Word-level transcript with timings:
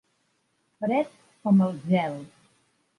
Fred 0.79 1.13
com 1.45 1.63
el 1.69 1.79
gel. 1.95 2.21